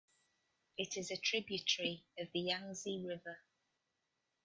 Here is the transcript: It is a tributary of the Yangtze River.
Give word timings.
It 0.79 0.97
is 0.97 1.11
a 1.11 1.17
tributary 1.17 2.03
of 2.17 2.27
the 2.33 2.39
Yangtze 2.39 3.03
River. 3.05 3.37